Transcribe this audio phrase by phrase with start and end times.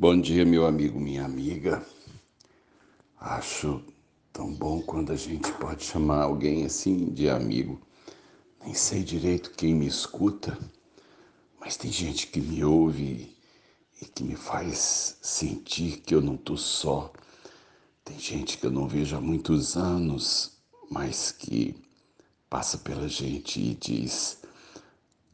[0.00, 1.86] Bom dia, meu amigo, minha amiga.
[3.20, 3.84] Acho
[4.32, 7.78] tão bom quando a gente pode chamar alguém assim de amigo.
[8.64, 10.58] Nem sei direito quem me escuta,
[11.60, 13.36] mas tem gente que me ouve
[14.00, 17.12] e que me faz sentir que eu não estou só.
[18.02, 21.76] Tem gente que eu não vejo há muitos anos, mas que
[22.48, 24.38] passa pela gente e diz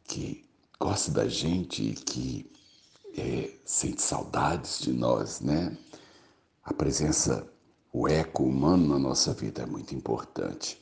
[0.09, 0.45] que
[0.81, 2.56] gosta da gente e que
[3.17, 5.77] é, sente saudades de nós, né?
[6.63, 7.49] A presença,
[7.93, 10.81] o eco humano na nossa vida é muito importante.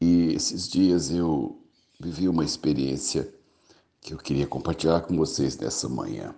[0.00, 1.60] E esses dias eu
[2.00, 3.32] vivi uma experiência
[4.00, 6.34] que eu queria compartilhar com vocês nessa manhã.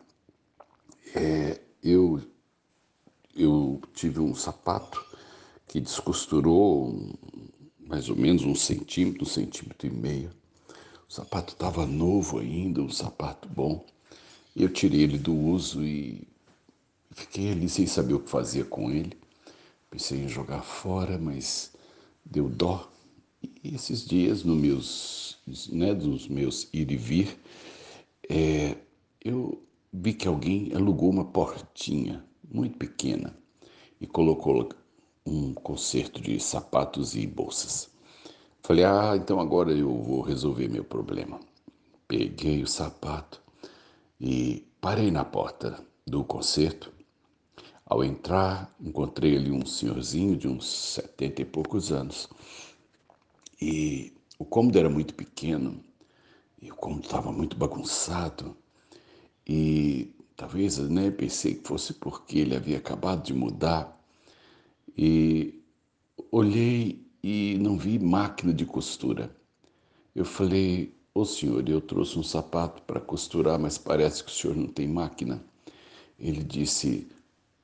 [1.15, 2.21] É, eu,
[3.37, 5.05] eu tive um sapato
[5.69, 7.17] que descosturou
[7.79, 10.31] mais ou menos um centímetro, um centímetro e meio.
[11.09, 13.85] O sapato estava novo ainda, um sapato bom.
[14.55, 16.27] Eu tirei ele do uso e
[17.13, 19.17] fiquei ali sem saber o que fazia com ele.
[19.91, 21.73] Pensei em jogar fora, mas
[22.25, 22.91] deu dó.
[23.65, 25.39] E esses dias, no meus,
[25.71, 27.39] né, dos meus ir e vir,
[28.29, 28.77] é,
[29.25, 33.37] eu vi que alguém alugou uma portinha muito pequena
[34.01, 34.69] e colocou
[35.27, 37.91] um concerto de sapatos e bolsas.
[38.63, 41.41] Falei, ah, então agora eu vou resolver meu problema.
[42.07, 43.43] Peguei o sapato,
[44.21, 46.93] e parei na porta do concerto.
[47.87, 52.29] Ao entrar, encontrei ali um senhorzinho de uns setenta e poucos anos.
[53.61, 55.83] E o cômodo era muito pequeno,
[56.61, 58.57] e o cômodo estava muito bagunçado.
[59.47, 63.99] E talvez, né, pensei que fosse porque ele havia acabado de mudar.
[64.97, 65.63] E
[66.31, 69.35] olhei e não vi máquina de costura.
[70.15, 74.57] Eu falei, Ô senhor, eu trouxe um sapato para costurar, mas parece que o senhor
[74.57, 75.43] não tem máquina.
[76.17, 77.09] Ele disse: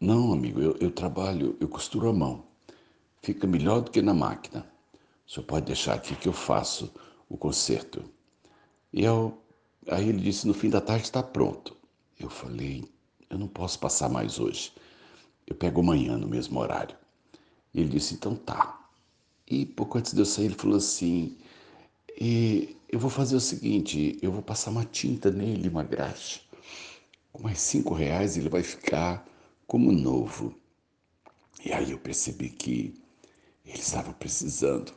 [0.00, 2.44] Não, amigo, eu, eu trabalho, eu costuro a mão.
[3.22, 4.66] Fica melhor do que na máquina.
[5.26, 6.92] O senhor pode deixar aqui que eu faço
[7.28, 8.02] o conserto.
[8.92, 9.38] E eu,
[9.88, 11.76] aí ele disse: No fim da tarde está pronto.
[12.18, 12.84] Eu falei:
[13.30, 14.72] Eu não posso passar mais hoje.
[15.46, 16.96] Eu pego amanhã no mesmo horário.
[17.72, 18.88] Ele disse: Então tá.
[19.46, 21.36] E pouco antes de eu sair, ele falou assim:
[22.18, 26.40] e eu vou fazer o seguinte, eu vou passar uma tinta nele, uma graxa.
[27.32, 29.26] Com mais cinco reais ele vai ficar
[29.66, 30.54] como novo.
[31.64, 32.94] E aí eu percebi que
[33.64, 34.92] ele estava precisando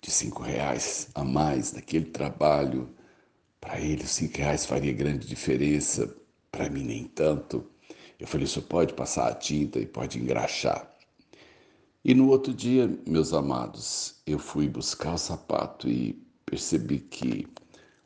[0.00, 2.88] de cinco reais a mais naquele trabalho.
[3.60, 6.12] Para ele, cinco reais faria grande diferença,
[6.50, 7.64] para mim nem tanto.
[8.18, 10.90] Eu falei, só pode passar a tinta e pode engraxar.
[12.04, 16.20] E no outro dia, meus amados, eu fui buscar o sapato e
[16.52, 17.48] percebi que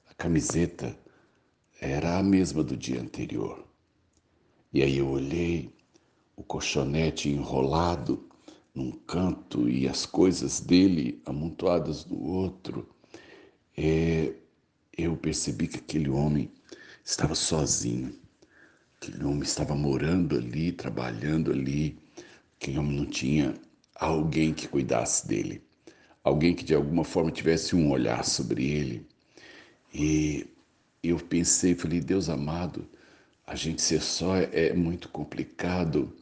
[0.08, 0.96] a camiseta
[1.80, 3.66] era a mesma do dia anterior.
[4.72, 5.74] E aí eu olhei
[6.36, 8.28] o colchonete enrolado
[8.72, 12.88] num canto e as coisas dele amontoadas no outro.
[13.76, 14.32] É,
[14.96, 16.48] eu percebi que aquele homem
[17.04, 18.16] estava sozinho.
[18.96, 21.98] Aquele homem estava morando ali, trabalhando ali.
[22.56, 23.54] Aquele homem não tinha
[23.96, 25.65] alguém que cuidasse dele
[26.26, 29.06] alguém que de alguma forma tivesse um olhar sobre ele.
[29.94, 30.44] E
[31.00, 32.84] eu pensei, falei, Deus amado,
[33.46, 36.12] a gente ser só é, muito complicado.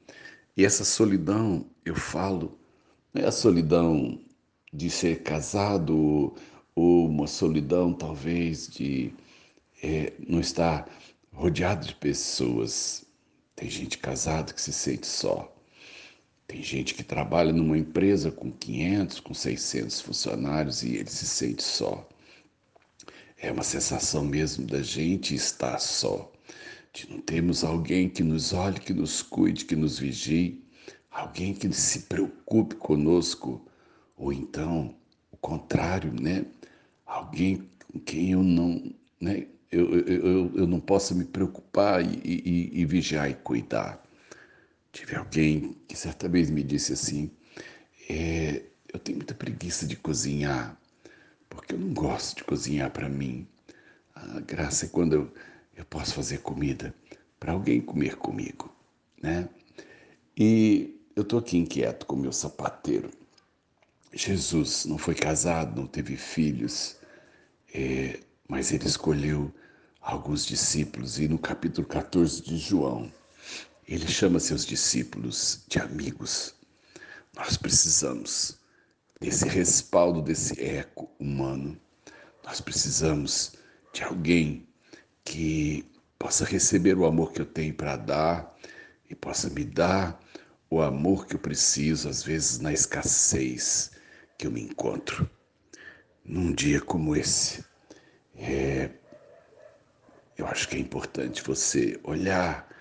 [0.54, 2.58] E essa solidão, eu falo,
[3.14, 4.20] não é a solidão
[4.70, 6.34] de ser casado
[6.74, 9.10] ou uma solidão talvez de
[9.82, 10.86] é, não estar
[11.32, 13.06] rodeado de pessoas.
[13.56, 15.53] Tem gente casada que se sente só.
[16.46, 21.62] Tem gente que trabalha numa empresa com 500, com 600 funcionários e ele se sente
[21.62, 22.06] só.
[23.38, 26.30] É uma sensação mesmo da gente estar só,
[26.92, 30.62] de não termos alguém que nos olhe, que nos cuide, que nos vigie,
[31.10, 33.66] alguém que se preocupe conosco,
[34.16, 34.94] ou então
[35.30, 36.44] o contrário, né?
[37.06, 39.46] Alguém com quem eu não, né?
[39.70, 44.03] Eu, eu, eu, eu não possa me preocupar e, e, e vigiar e cuidar.
[44.94, 47.28] Tive alguém que certa vez me disse assim:
[48.08, 48.62] é,
[48.92, 50.80] Eu tenho muita preguiça de cozinhar,
[51.50, 53.44] porque eu não gosto de cozinhar para mim.
[54.14, 55.34] A graça é quando eu,
[55.74, 56.94] eu posso fazer comida
[57.40, 58.72] para alguém comer comigo,
[59.20, 59.48] né?
[60.36, 63.10] E eu estou aqui inquieto com meu sapateiro.
[64.12, 66.96] Jesus não foi casado, não teve filhos,
[67.74, 69.52] é, mas ele escolheu
[70.00, 73.10] alguns discípulos, e no capítulo 14 de João,
[73.86, 76.54] ele chama seus discípulos de amigos.
[77.34, 78.58] Nós precisamos
[79.20, 81.78] desse respaldo, desse eco humano.
[82.44, 83.52] Nós precisamos
[83.92, 84.66] de alguém
[85.24, 85.84] que
[86.18, 88.56] possa receber o amor que eu tenho para dar
[89.08, 90.18] e possa me dar
[90.70, 93.92] o amor que eu preciso, às vezes na escassez
[94.38, 95.28] que eu me encontro.
[96.24, 97.62] Num dia como esse,
[98.36, 98.90] é,
[100.36, 102.73] eu acho que é importante você olhar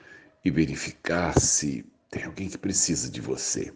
[0.43, 3.73] e verificar se tem alguém que precisa de você.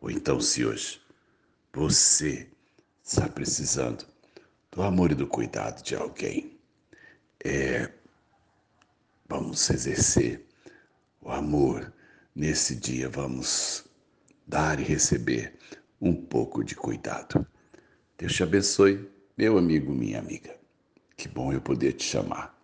[0.00, 1.00] Ou então, se hoje
[1.72, 2.48] você
[3.02, 4.06] está precisando
[4.70, 6.58] do amor e do cuidado de alguém,
[7.44, 7.90] é,
[9.28, 10.44] vamos exercer
[11.20, 11.92] o amor
[12.34, 13.84] nesse dia, vamos
[14.46, 15.58] dar e receber
[16.00, 17.46] um pouco de cuidado.
[18.16, 20.56] Deus te abençoe, meu amigo, minha amiga.
[21.16, 22.56] Que bom eu poder te chamar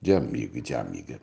[0.00, 1.20] de amigo e de amiga.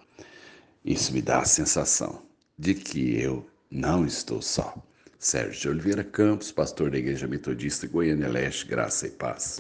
[0.88, 2.22] Isso me dá a sensação
[2.58, 4.74] de que eu não estou só.
[5.20, 9.56] Sérgio de Oliveira Campos, pastor da Igreja Metodista Goiânia Leste, Graça e Paz.